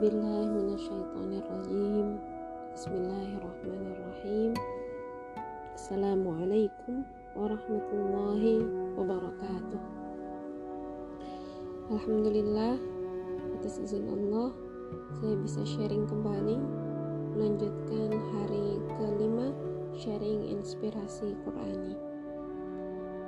[0.00, 2.06] بالله من الشيطان الرجيم
[2.72, 4.52] بسم الله الرحمن الرحيم
[5.76, 6.94] السلام عليكم
[7.36, 8.42] ورحمة الله
[8.96, 9.80] وبركاته
[11.92, 12.80] Alhamdulillah
[13.60, 14.56] atas izin Allah
[15.20, 16.56] saya bisa sharing kembali
[17.36, 19.52] melanjutkan hari kelima
[19.92, 21.92] sharing inspirasi Qurani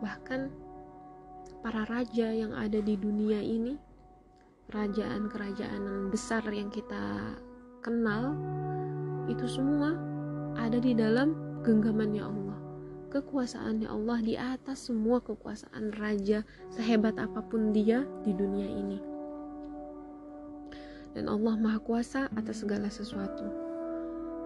[0.00, 0.61] Bahkan
[1.62, 3.78] para raja yang ada di dunia ini,
[4.68, 7.38] kerajaan-kerajaan besar yang kita
[7.86, 8.34] kenal,
[9.30, 9.94] itu semua
[10.58, 12.58] ada di dalam genggamannya Allah.
[13.14, 16.42] Kekuasaannya Allah di atas semua kekuasaan raja
[16.74, 18.98] sehebat apa pun dia di dunia ini.
[21.12, 23.44] Dan Allah Maha Kuasa atas segala sesuatu.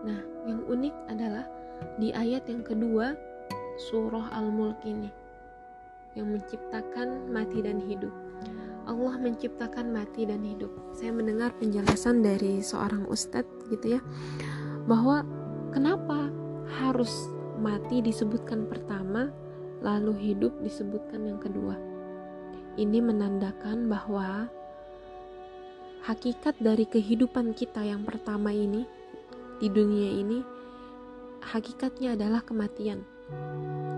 [0.03, 0.19] Nah,
[0.51, 1.47] yang unik adalah
[1.97, 3.15] di ayat yang kedua
[3.87, 5.26] surah Al-Mulk ini
[6.17, 8.11] yang menciptakan mati dan hidup.
[8.87, 10.73] Allah menciptakan mati dan hidup.
[10.97, 14.01] Saya mendengar penjelasan dari seorang ustadz gitu ya,
[14.89, 15.27] bahwa
[15.71, 16.33] kenapa
[16.81, 17.11] harus
[17.61, 19.29] mati disebutkan pertama,
[19.85, 21.77] lalu hidup disebutkan yang kedua.
[22.77, 24.49] Ini menandakan bahwa
[26.07, 28.87] hakikat dari kehidupan kita yang pertama ini
[29.59, 30.39] di dunia ini
[31.43, 33.03] hakikatnya adalah kematian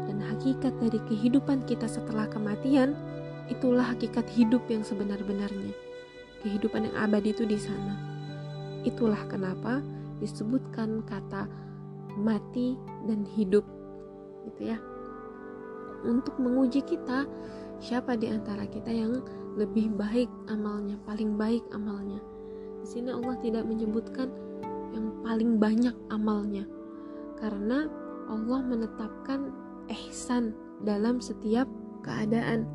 [0.08, 2.96] dan hakikat dari kehidupan kita setelah kematian
[3.48, 5.72] itulah hakikat hidup yang sebenar-benarnya.
[6.44, 7.98] Kehidupan yang abadi itu di sana.
[8.86, 9.82] Itulah kenapa
[10.22, 11.44] disebutkan kata
[12.18, 13.66] mati dan hidup
[14.48, 14.78] gitu ya.
[16.06, 17.26] Untuk menguji kita
[17.82, 19.18] siapa di antara kita yang
[19.58, 22.22] lebih baik amalnya paling baik amalnya?
[22.80, 24.30] Di sini Allah tidak menyebutkan
[24.94, 26.64] yang paling banyak amalnya.
[27.38, 27.90] Karena
[28.28, 29.50] Allah menetapkan
[29.88, 30.52] ihsan
[30.84, 31.66] dalam setiap
[32.04, 32.68] keadaan.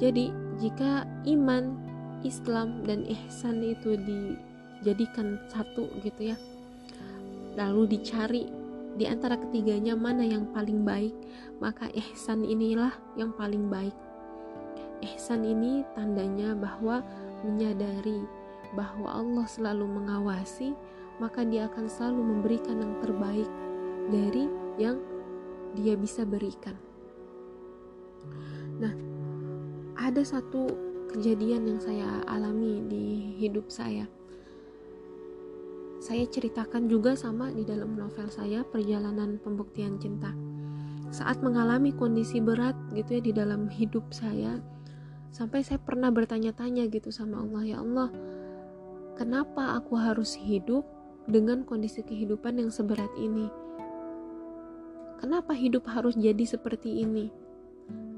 [0.00, 1.76] Jadi, jika iman,
[2.24, 6.36] Islam dan ihsan itu dijadikan satu gitu ya.
[7.56, 8.48] Lalu dicari
[8.96, 11.14] di antara ketiganya mana yang paling baik,
[11.62, 13.94] maka ihsan inilah yang paling baik.
[15.00, 17.00] Ihsan ini tandanya bahwa
[17.40, 18.20] menyadari
[18.76, 20.76] bahwa Allah selalu mengawasi,
[21.18, 23.48] maka Dia akan selalu memberikan yang terbaik
[24.10, 24.98] dari yang
[25.78, 26.74] dia bisa berikan.
[28.82, 28.92] Nah,
[29.96, 30.66] ada satu
[31.14, 33.04] kejadian yang saya alami di
[33.38, 34.06] hidup saya.
[36.00, 40.32] Saya ceritakan juga sama di dalam novel saya Perjalanan Pembuktian Cinta.
[41.12, 44.62] Saat mengalami kondisi berat gitu ya di dalam hidup saya,
[45.28, 48.08] sampai saya pernah bertanya-tanya gitu sama Allah, ya Allah,
[49.20, 50.88] kenapa aku harus hidup
[51.28, 53.52] dengan kondisi kehidupan yang seberat ini?
[55.20, 57.28] Kenapa hidup harus jadi seperti ini?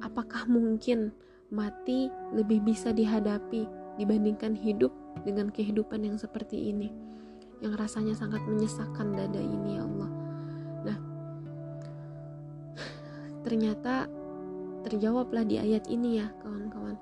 [0.01, 1.11] Apakah mungkin
[1.51, 3.67] mati lebih bisa dihadapi
[3.99, 4.95] dibandingkan hidup?
[5.21, 6.89] dengan kehidupan yang seperti ini
[7.61, 10.11] yang rasanya sangat menyesakkan dada ini ya Allah
[10.83, 10.99] nah
[13.45, 14.09] ternyata
[14.83, 16.99] terjawablah di ayat ini ya kawan-kawan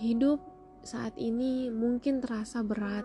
[0.00, 0.42] hidup
[0.80, 3.04] saat ini mungkin terasa berat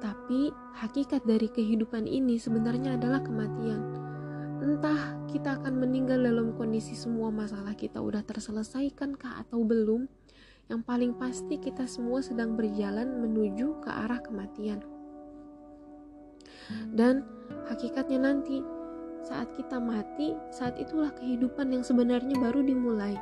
[0.00, 0.48] tapi
[0.80, 3.99] hakikat dari kehidupan ini sebenarnya adalah kematian.
[4.60, 10.04] Entah kita akan meninggal dalam kondisi semua masalah kita udah terselesaikan kah atau belum.
[10.68, 14.84] Yang paling pasti kita semua sedang berjalan menuju ke arah kematian.
[16.92, 17.24] Dan
[17.72, 18.60] hakikatnya nanti
[19.24, 23.16] saat kita mati, saat itulah kehidupan yang sebenarnya baru dimulai.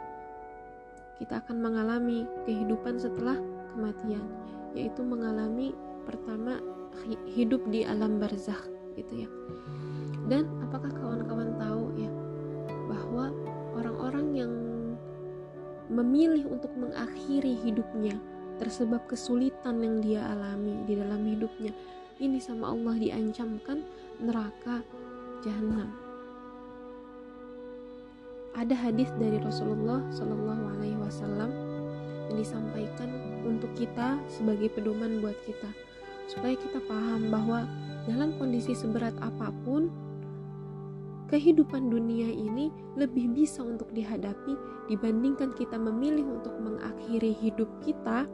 [1.23, 3.39] Kita akan mengalami kehidupan setelah
[3.73, 4.27] kematian,
[4.75, 6.59] yaitu mengalami pertama
[7.31, 8.67] hidup di alam barzakh
[8.99, 9.31] gitu ya
[10.29, 12.13] dan apakah kawan-kawan tahu ya
[12.89, 13.33] bahwa
[13.73, 14.53] orang-orang yang
[15.89, 18.21] memilih untuk mengakhiri hidupnya
[18.61, 21.73] tersebab kesulitan yang dia alami di dalam hidupnya
[22.21, 23.81] ini sama Allah diancamkan
[24.21, 24.85] neraka
[25.41, 25.89] jahanam
[28.59, 31.51] ada hadis dari Rasulullah Shallallahu Alaihi Wasallam
[32.29, 33.09] yang disampaikan
[33.47, 35.71] untuk kita sebagai pedoman buat kita
[36.29, 37.65] supaya kita paham bahwa
[38.05, 39.89] dalam kondisi seberat apa pun
[41.29, 44.57] kehidupan dunia ini lebih bisa untuk dihadapi
[44.89, 48.25] dibandingkan kita memilih untuk mengakhiri hidup kita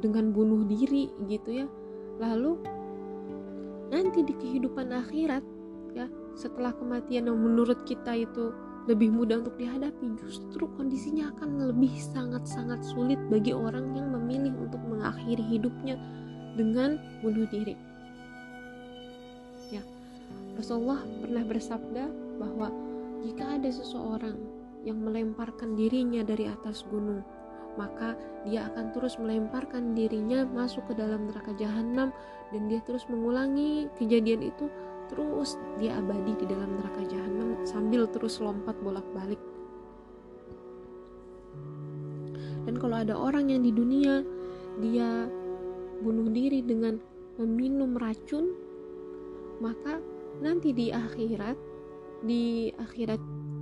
[0.00, 1.66] dengan bunuh diri gitu ya.
[2.22, 2.62] Lalu
[3.90, 5.42] nanti di kehidupan akhirat
[5.98, 6.06] ya
[6.38, 8.54] setelah kematian yang menurut kita itu
[8.86, 14.80] lebih mudah untuk dihadapi justru kondisinya akan lebih sangat-sangat sulit bagi orang yang memilih untuk
[14.86, 15.98] mengakhiri hidupnya
[16.54, 17.89] dengan bunuh diri
[20.60, 22.04] Rasulullah pernah bersabda
[22.36, 22.68] bahwa
[23.24, 24.36] jika ada seseorang
[24.84, 27.24] yang melemparkan dirinya dari atas gunung
[27.80, 28.12] maka
[28.44, 32.10] dia akan terus melemparkan dirinya masuk ke dalam neraka jahanam
[32.50, 34.66] dan dia terus mengulangi kejadian itu
[35.08, 39.38] terus dia abadi di dalam neraka jahanam sambil terus lompat bolak-balik.
[42.68, 44.22] Dan kalau ada orang yang di dunia
[44.78, 45.26] dia
[46.00, 47.00] bunuh diri dengan
[47.42, 48.54] meminum racun,
[49.58, 49.98] maka
[50.40, 51.56] nanti di akhirat
[52.24, 53.20] di akhirat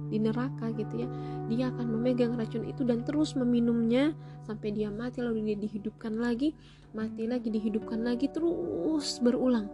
[0.08, 1.08] di neraka gitu ya
[1.52, 4.16] dia akan memegang racun itu dan terus meminumnya
[4.48, 6.56] sampai dia mati lalu dia dihidupkan lagi
[6.96, 9.68] mati lagi dihidupkan lagi terus berulang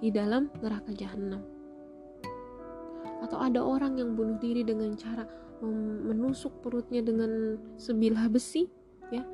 [0.00, 1.40] di dalam neraka jahanam.
[3.24, 5.24] Atau ada orang yang bunuh diri dengan cara
[6.04, 8.68] menusuk perutnya dengan sebilah besi,
[9.08, 9.24] ya.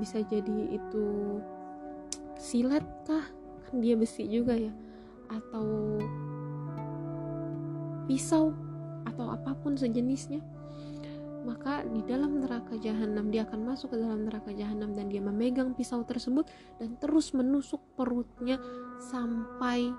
[0.00, 1.04] Bisa jadi itu
[2.40, 3.28] silet kah?
[3.68, 4.72] Kan dia besi juga ya.
[5.28, 5.64] Atau
[8.06, 8.54] pisau
[9.06, 10.42] atau apa pun sejenisnya
[11.46, 15.78] maka di dalam neraka jahanam dia akan masuk ke dalam neraka jahanam dan dia memegang
[15.78, 16.50] pisau tersebut
[16.82, 18.58] dan terus menusuk perutnya
[18.98, 19.94] sampai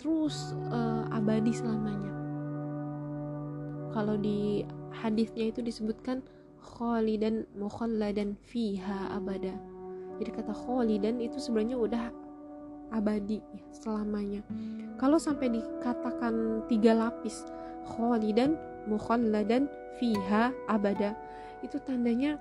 [0.00, 2.08] terus uh, abadi selamanya.
[3.92, 6.24] Kalau di hadisnya itu disebutkan
[6.64, 9.52] khalidan mukhalladan fiha abada.
[10.16, 12.04] Jadi kata khalidan itu sebenarnya udah
[12.90, 14.42] abadi ya, selamanya.
[14.98, 17.46] Kalau sampai dikatakan tiga lapis
[17.86, 18.54] khalidan
[18.86, 19.66] mukhalladan
[19.98, 21.16] fiha abada
[21.60, 22.40] itu tandanya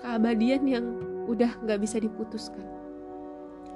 [0.00, 0.86] keabadian yang
[1.28, 2.64] udah nggak bisa diputuskan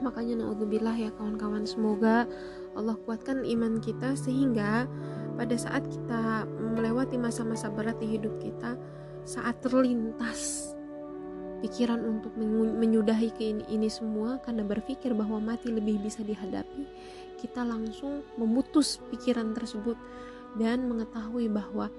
[0.01, 2.29] makanya naudzubillah ya kawan-kawan semoga
[2.77, 4.85] Allah kuatkan iman kita sehingga
[5.37, 6.45] pada saat kita
[6.77, 8.77] melewati masa-masa berat di hidup kita
[9.25, 10.66] saat terlintas
[11.65, 16.85] pikiran untuk menyudahi ini, semua karena berpikir bahwa mati lebih bisa dihadapi
[17.37, 19.95] kita langsung memutus pikiran tersebut
[20.57, 21.93] dan mengetahui bahwa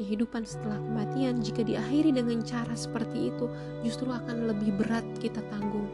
[0.00, 3.46] kehidupan setelah kematian jika diakhiri dengan cara seperti itu
[3.84, 5.86] justru akan lebih berat kita tanggung.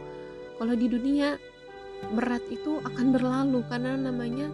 [0.60, 1.34] Kalau di dunia
[2.14, 4.46] berat itu akan berlalu karena namanya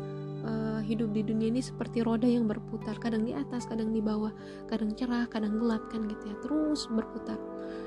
[0.91, 4.35] hidup di dunia ini seperti roda yang berputar, kadang di atas, kadang di bawah,
[4.67, 7.39] kadang cerah, kadang gelap kan gitu ya, terus berputar.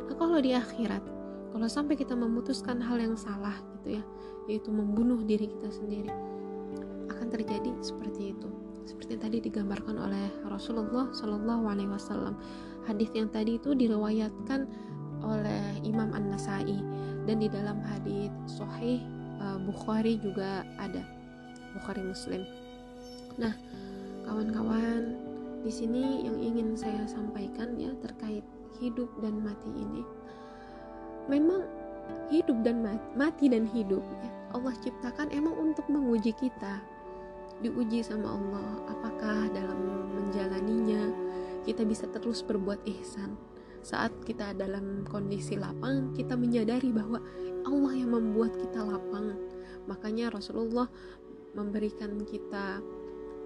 [0.07, 1.03] Nah, kalau di akhirat,
[1.51, 4.03] kalau sampai kita memutuskan hal yang salah gitu ya,
[4.48, 6.12] yaitu membunuh diri kita sendiri,
[7.12, 8.50] akan terjadi seperti itu
[8.83, 12.36] seperti tadi digambarkan oleh Rasulullah Shallallahu Alaihi Wasallam.
[12.83, 14.67] Hadis yang tadi itu diriwayatkan
[15.24, 16.75] oleh Imam An Nasai
[17.24, 19.00] dan di dalam hadis Sahih
[19.39, 21.00] uh, Bukhari juga ada
[21.72, 22.43] Bukhari Muslim.
[23.40, 23.54] Nah,
[24.25, 25.18] kawan-kawan,
[25.63, 28.44] di sini yang ingin saya sampaikan ya terkait
[28.78, 30.04] hidup dan mati ini.
[31.32, 31.63] Memang
[32.28, 36.82] hidup dan mati, mati dan hidup ya Allah ciptakan emang untuk menguji kita
[37.62, 39.80] diuji sama Allah apakah dalam
[40.13, 41.10] menjalaninya
[41.63, 43.40] kita bisa terus berbuat ihsan
[43.84, 47.20] saat kita dalam kondisi lapang kita menyadari bahwa
[47.68, 49.36] Allah yang membuat kita lapang
[49.88, 50.88] makanya Rasulullah
[51.54, 52.80] memberikan kita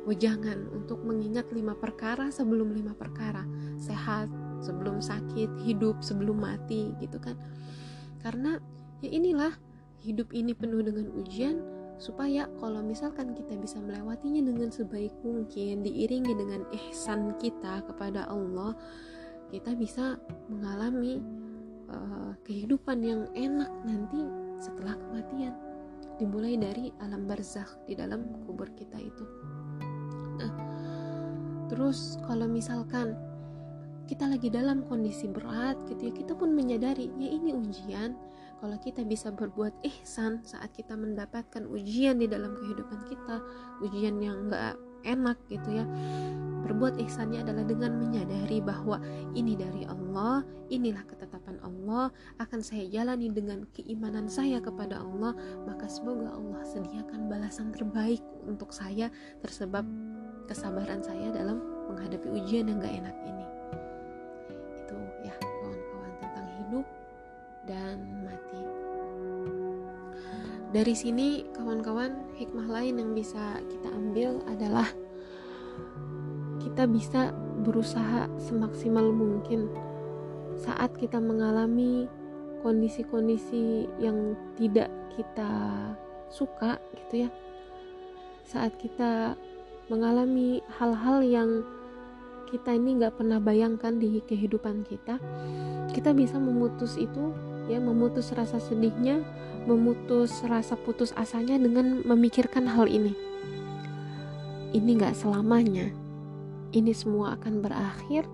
[0.07, 3.43] wejangan untuk mengingat lima perkara sebelum lima perkara.
[3.75, 4.31] Sehat
[4.63, 7.35] sebelum sakit hidup sebelum mati gitu kan.
[8.23, 8.57] Karena
[9.03, 9.53] ya inilah
[10.01, 11.59] hidup ini penuh dengan ujian
[11.99, 18.77] supaya kalau misalkan kita bisa melewatinya dengan sebaik mungkin diiringi dengan ihsan kita kepada Allah
[19.49, 20.19] kita bisa
[20.51, 21.23] mengalami
[21.89, 24.27] uh, kehidupan yang enak nanti
[24.59, 25.55] setelah kematian.
[26.17, 29.25] Dimulai dari alam barzakh di dalam kubur kita itu
[30.39, 30.51] nah
[31.67, 33.17] terus kalau misalkan
[34.07, 38.15] kita lagi dalam kondisi berat gitu ya kita pun menyadari ya ini ujian.
[38.57, 43.37] Kalau kita bisa berbuat ihsan saat kita mendapatkan ujian di dalam kehidupan kita
[43.85, 44.73] ujian yang gak
[45.05, 45.85] enak gitu ya
[46.67, 48.99] berbuat ihsannya adalah dengan menyadari bahwa
[49.37, 52.11] ini dari Allah inilah ketetapan Allah
[52.43, 55.31] akan saya jalani dengan keimanan saya kepada Allah
[55.63, 59.07] maka semoga Allah sediakan balasan terbaik untuk saya
[59.39, 59.87] tersebab
[60.47, 61.59] kesabaran saya dalam
[61.91, 63.45] menghadapi ujian yang gak enak ini
[64.87, 66.85] itu ya kawan-kawan tentang hidup
[67.67, 68.61] dan mati.
[70.71, 74.87] Dari sini, kawan-kawan, hikmah lain yang bisa kita ambil adalah
[76.63, 77.31] kita bisa
[77.63, 79.71] berusaha semaksimal mungkin
[80.59, 82.07] saat kita mengalami
[82.63, 85.51] kondisi-kondisi yang tidak kita
[86.27, 87.29] suka, gitu ya.
[88.47, 89.35] Saat kita
[89.87, 91.49] mengalami hal-hal yang
[92.47, 95.19] kita ini nggak pernah bayangkan di kehidupan kita.
[95.91, 97.35] Kita bisa memutus itu
[97.67, 99.19] ya memutus rasa sedihnya
[99.67, 103.11] memutus rasa putus asanya dengan memikirkan hal ini.
[104.71, 105.91] Ini nggak selamanya.
[106.71, 108.27] Ini semua akan berakhir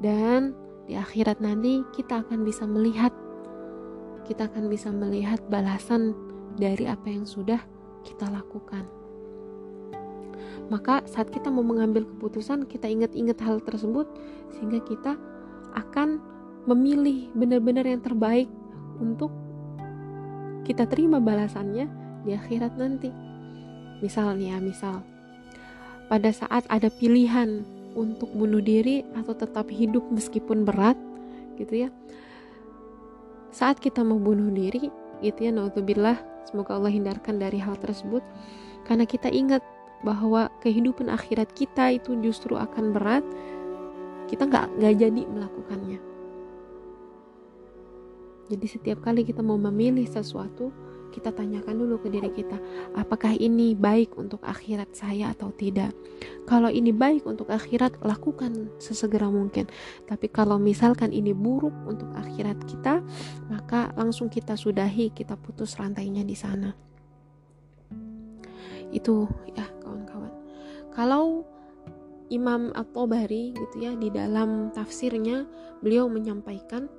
[0.00, 0.56] dan
[0.88, 3.12] di akhirat nanti kita akan bisa melihat
[4.24, 6.12] kita akan bisa melihat balasan
[6.60, 7.60] dari apa yang sudah
[8.04, 8.97] kita lakukan
[10.68, 14.04] maka saat kita mau mengambil keputusan kita ingat-ingat hal tersebut
[14.52, 15.16] sehingga kita
[15.72, 16.20] akan
[16.68, 18.48] memilih benar-benar yang terbaik
[19.00, 19.32] untuk
[20.68, 21.88] kita terima balasannya
[22.28, 23.08] di akhirat nanti.
[24.04, 25.00] Misalnya misal
[26.12, 27.64] pada saat ada pilihan
[27.96, 31.00] untuk bunuh diri atau tetap hidup meskipun berat
[31.56, 31.90] gitu ya.
[33.48, 34.92] Saat kita mau bunuh diri
[35.24, 38.20] gitu ya naudzubillah semoga Allah hindarkan dari hal tersebut.
[38.84, 39.64] Karena kita ingat
[40.06, 43.24] bahwa kehidupan akhirat kita itu justru akan berat
[44.28, 45.98] kita nggak nggak jadi melakukannya.
[48.48, 50.72] Jadi setiap kali kita mau memilih sesuatu
[51.08, 52.60] kita tanyakan dulu ke diri kita
[52.92, 55.92] apakah ini baik untuk akhirat saya atau tidak?
[56.44, 59.68] Kalau ini baik untuk akhirat lakukan sesegera mungkin.
[60.04, 63.00] Tapi kalau misalkan ini buruk untuk akhirat kita
[63.48, 66.72] maka langsung kita sudahi kita putus rantainya di sana.
[68.88, 69.68] Itu ya
[70.98, 71.46] kalau
[72.26, 75.46] Imam At-Tabari gitu ya di dalam tafsirnya
[75.78, 76.90] beliau menyampaikan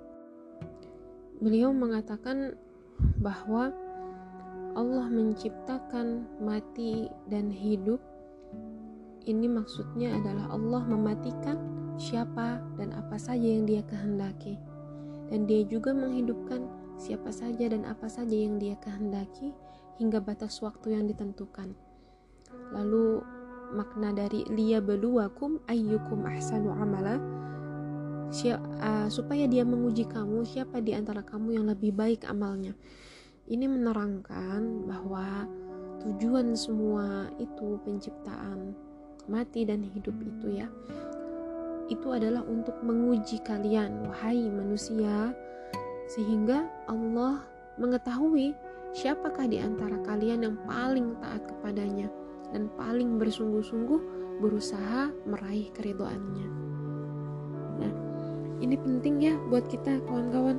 [1.43, 2.55] beliau mengatakan
[3.19, 3.75] bahwa
[4.79, 7.99] Allah menciptakan mati dan hidup
[9.27, 11.59] ini maksudnya adalah Allah mematikan
[11.99, 14.55] siapa dan apa saja yang dia kehendaki
[15.27, 16.63] dan dia juga menghidupkan
[16.95, 19.51] siapa saja dan apa saja yang dia kehendaki
[19.99, 21.75] hingga batas waktu yang ditentukan.
[22.71, 23.21] Lalu
[23.73, 27.21] makna dari liya beluwakum ayyukum ahsanu amala.
[29.09, 32.77] Supaya dia menguji kamu siapa di antara kamu yang lebih baik amalnya.
[33.49, 35.49] Ini menerangkan bahwa
[36.05, 38.77] tujuan semua itu penciptaan
[39.25, 40.69] mati dan hidup itu ya
[41.89, 45.33] itu adalah untuk menguji kalian wahai manusia.
[46.05, 47.41] Sehingga Allah
[47.81, 48.53] mengetahui
[48.93, 52.09] siapakah di antara kalian yang paling taat kepadanya
[52.53, 54.01] dan paling bersungguh-sungguh
[54.39, 56.47] berusaha meraih keridoannya.
[57.79, 57.93] Nah,
[58.63, 60.57] ini penting ya buat kita kawan-kawan.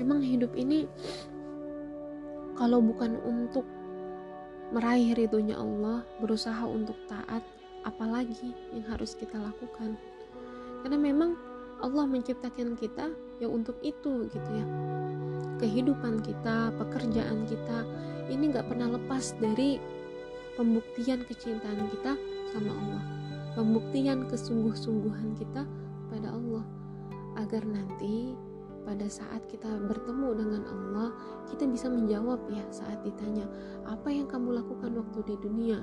[0.00, 0.88] Memang hidup ini
[2.56, 3.64] kalau bukan untuk
[4.70, 7.42] meraih ridhonya Allah, berusaha untuk taat,
[7.82, 9.98] apalagi yang harus kita lakukan.
[10.80, 11.36] Karena memang
[11.80, 13.08] Allah menciptakan kita
[13.40, 14.66] ya untuk itu gitu ya
[15.60, 17.84] kehidupan kita, pekerjaan kita
[18.32, 19.76] ini gak pernah lepas dari
[20.60, 22.20] pembuktian kecintaan kita
[22.52, 23.02] sama Allah,
[23.56, 25.64] pembuktian kesungguh-sungguhan kita
[26.12, 26.60] pada Allah,
[27.40, 28.36] agar nanti
[28.84, 31.16] pada saat kita bertemu dengan Allah,
[31.48, 33.48] kita bisa menjawab ya saat ditanya,
[33.88, 35.80] apa yang kamu lakukan waktu di dunia?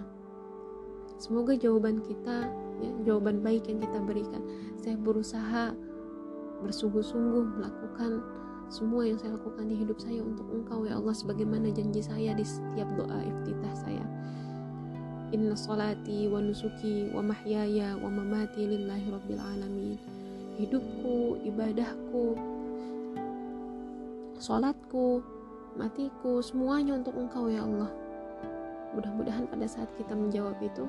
[1.17, 2.45] Semoga jawaban kita,
[2.77, 4.45] ya, jawaban baik yang kita berikan.
[4.77, 5.73] Saya berusaha
[6.61, 8.21] bersungguh-sungguh melakukan
[8.69, 12.43] semua yang saya lakukan di hidup saya untuk engkau ya Allah sebagaimana janji saya di
[12.43, 14.03] setiap doa iftitah saya
[15.27, 19.99] Inna salati wa nusuki wa mahyaya wa mamati lillahi rabbil alamin.
[20.55, 22.39] Hidupku, ibadahku,
[24.39, 25.19] sholatku,
[25.75, 27.91] matiku, semuanya untuk engkau ya Allah.
[28.95, 30.87] Mudah-mudahan pada saat kita menjawab itu,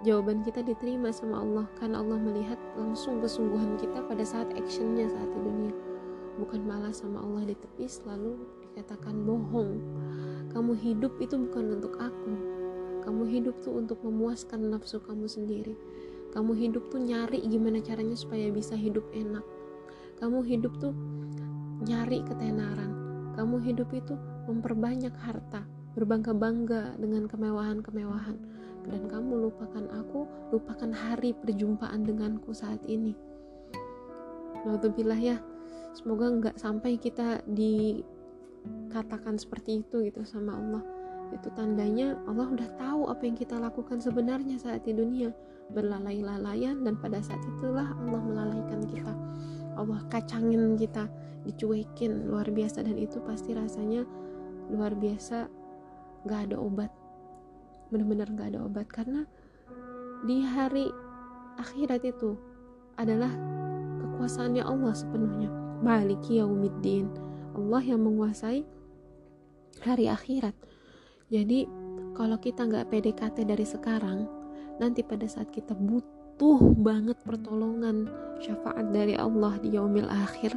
[0.00, 5.28] jawaban kita diterima sama Allah karena Allah melihat langsung kesungguhan kita pada saat actionnya saat
[5.36, 5.76] di dunia.
[6.40, 9.84] Bukan malah sama Allah ditepis lalu dikatakan bohong.
[10.56, 12.55] Kamu hidup itu bukan untuk aku
[13.06, 15.78] kamu hidup tuh untuk memuaskan nafsu kamu sendiri.
[16.34, 19.46] Kamu hidup tuh nyari gimana caranya supaya bisa hidup enak.
[20.18, 20.90] Kamu hidup tuh
[21.86, 22.90] nyari ketenaran.
[23.38, 24.18] Kamu hidup itu
[24.50, 25.62] memperbanyak harta
[25.94, 28.42] berbangga-bangga dengan kemewahan-kemewahan.
[28.90, 33.14] Dan kamu lupakan aku lupakan hari perjumpaan denganku saat ini.
[34.66, 35.38] Alhamdulillah ya
[35.94, 40.95] semoga nggak sampai kita dikatakan seperti itu gitu sama Allah
[41.34, 45.34] itu tandanya Allah udah tahu apa yang kita lakukan sebenarnya saat di dunia.
[45.66, 49.10] Berlalai-lalaian dan pada saat itulah Allah melalaikan kita.
[49.74, 51.10] Allah kacangin kita
[51.42, 52.86] dicuekin luar biasa.
[52.86, 54.06] Dan itu pasti rasanya
[54.70, 55.50] luar biasa.
[56.30, 56.94] Gak ada obat.
[57.90, 58.86] Benar-benar gak ada obat.
[58.86, 59.26] Karena
[60.22, 60.86] di hari
[61.58, 62.38] akhirat itu
[62.94, 63.30] adalah
[63.98, 65.50] kekuasaannya Allah sepenuhnya.
[65.82, 67.10] Maliki yaumiddin.
[67.58, 68.62] Allah yang menguasai
[69.82, 70.56] hari akhirat
[71.28, 71.66] jadi
[72.16, 74.24] kalau kita nggak PDKT dari sekarang
[74.80, 78.08] nanti pada saat kita butuh banget pertolongan
[78.40, 80.54] syafaat dari Allah di yaumil akhir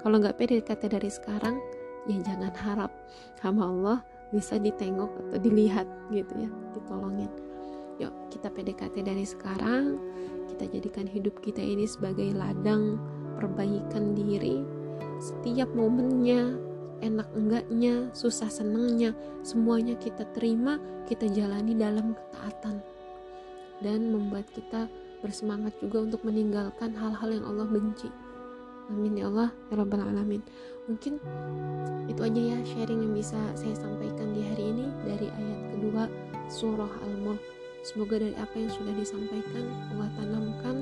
[0.00, 1.60] kalau nggak PDKT dari sekarang
[2.08, 2.92] ya jangan harap
[3.36, 3.98] sama Allah
[4.30, 7.30] bisa ditengok atau dilihat gitu ya ditolongin.
[8.00, 10.00] Yuk kita PDKT dari sekarang
[10.54, 12.96] kita jadikan hidup kita ini sebagai ladang
[13.36, 14.64] perbaikan diri.
[15.20, 16.56] Setiap momennya
[17.00, 22.84] enak enggaknya susah senangnya semuanya kita terima kita jalani dalam ketaatan
[23.80, 24.86] dan membuat kita
[25.20, 28.08] bersemangat juga untuk meninggalkan hal-hal yang Allah benci.
[28.90, 30.42] Amin ya Allah ya Rabbal Alamin.
[30.90, 31.22] Mungkin
[32.10, 36.04] itu aja ya sharing yang bisa saya sampaikan di hari ini dari ayat kedua
[36.50, 37.38] surah Al-Mulk.
[37.86, 40.76] Semoga dari apa yang sudah disampaikan Allah tanamkan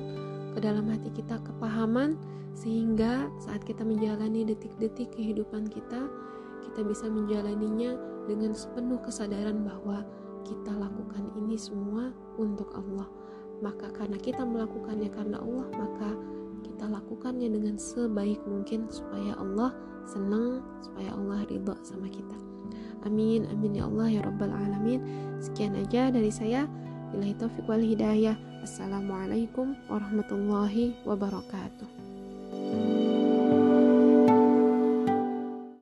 [0.57, 2.17] ke dalam hati kita kepahaman
[2.59, 6.11] sehingga saat kita menjalani detik-detik kehidupan kita,
[6.67, 7.95] kita bisa menjalaninya
[8.27, 10.03] dengan sepenuh kesadaran bahwa
[10.43, 13.07] kita lakukan ini semua untuk Allah.
[13.63, 16.11] Maka karena kita melakukannya karena Allah, maka
[16.67, 19.71] kita lakukannya dengan sebaik mungkin supaya Allah
[20.03, 22.39] senang, supaya Allah ridho sama kita.
[23.07, 25.01] Amin, amin ya Allah ya Rabbal Alamin.
[25.39, 26.67] Sekian aja dari saya.
[27.15, 28.35] Bila taufiq wal hidayah.
[28.67, 31.98] Assalamualaikum warahmatullahi wabarakatuh.